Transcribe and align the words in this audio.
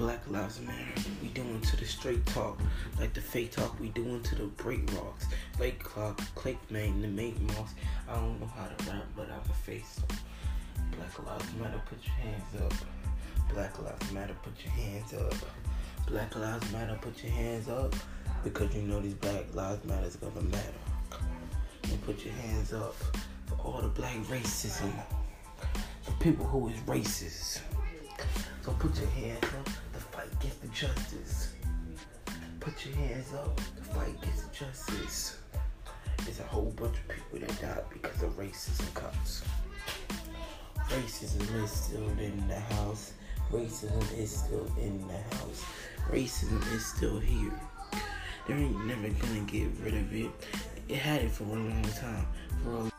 Black 0.00 0.30
Lives 0.30 0.62
Matter. 0.62 1.10
We 1.20 1.28
doing 1.28 1.60
to 1.60 1.76
the 1.76 1.84
straight 1.84 2.24
talk, 2.24 2.58
like 2.98 3.12
the 3.12 3.20
fake 3.20 3.50
talk. 3.50 3.78
We 3.78 3.90
doing 3.90 4.22
to 4.22 4.34
the 4.34 4.44
break 4.44 4.90
rocks, 4.94 5.26
like 5.58 5.78
clock, 5.82 6.18
click 6.34 6.56
man, 6.70 7.02
the 7.02 7.08
make 7.08 7.38
moss. 7.38 7.74
I 8.08 8.14
don't 8.14 8.40
know 8.40 8.46
how 8.46 8.64
to 8.64 8.90
rap, 8.90 9.04
but 9.14 9.26
I'm 9.30 9.50
a 9.50 9.52
face. 9.52 10.00
Black 10.96 11.26
Lives 11.26 11.44
Matter, 11.60 11.82
put 11.84 11.98
your 12.02 12.14
hands 12.14 12.62
up. 12.62 12.72
Black 13.52 13.78
Lives 13.78 14.12
Matter, 14.12 14.34
put 14.42 14.54
your 14.64 14.72
hands 14.72 15.12
up. 15.12 15.34
Black 16.06 16.34
Lives 16.34 16.72
Matter, 16.72 16.98
put 17.02 17.22
your 17.22 17.32
hands 17.32 17.68
up. 17.68 17.94
Because 18.42 18.74
you 18.74 18.80
know 18.80 19.00
these 19.00 19.12
Black 19.12 19.54
Lives 19.54 19.84
Matter 19.84 20.06
is 20.06 20.16
gonna 20.16 20.40
matter. 20.40 20.80
And 21.82 22.02
put 22.06 22.24
your 22.24 22.32
hands 22.32 22.72
up 22.72 22.94
for 23.44 23.56
all 23.62 23.82
the 23.82 23.88
black 23.88 24.16
racism. 24.30 24.90
For 26.00 26.12
people 26.12 26.46
who 26.46 26.68
is 26.68 26.78
racist. 26.86 27.60
So 28.62 28.72
put 28.72 28.96
your 28.98 29.10
hands 29.10 29.44
up 29.44 29.68
justice. 30.80 31.52
Put 32.58 32.86
your 32.86 32.94
hands 32.94 33.34
up 33.34 33.54
to 33.56 33.82
fight 33.82 34.14
against 34.22 34.50
justice. 34.50 35.36
There's 36.24 36.40
a 36.40 36.44
whole 36.44 36.72
bunch 36.74 36.96
of 36.96 37.08
people 37.08 37.46
that 37.46 37.60
died 37.60 37.84
because 37.92 38.22
of 38.22 38.30
racism 38.38 38.94
cops. 38.94 39.42
Racism 40.88 41.62
is 41.62 41.70
still 41.70 42.08
in 42.18 42.48
the 42.48 42.58
house. 42.58 43.12
Racism 43.52 44.18
is 44.18 44.34
still 44.34 44.66
in 44.78 45.06
the 45.06 45.36
house. 45.36 45.62
Racism 46.08 46.74
is 46.74 46.86
still 46.86 47.18
here. 47.18 47.52
They 48.48 48.54
ain't 48.54 48.86
never 48.86 49.10
gonna 49.10 49.40
get 49.40 49.68
rid 49.84 49.92
of 49.92 50.14
it. 50.14 50.30
It 50.88 50.96
had 50.96 51.20
it 51.20 51.30
for 51.30 51.44
a 51.44 51.48
long 51.48 51.84
time. 52.00 52.26
For 52.64 52.86
a 52.86 52.89